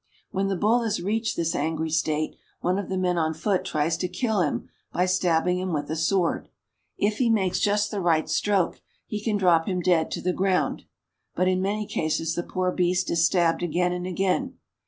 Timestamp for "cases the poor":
11.85-12.71